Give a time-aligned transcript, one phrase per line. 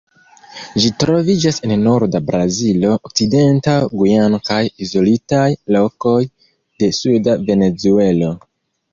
[0.83, 5.43] Ĝi troviĝas en norda Brazilo, okcidenta Gujano kaj izolitaj
[5.75, 6.15] lokoj
[6.81, 8.31] de suda Venezuelo.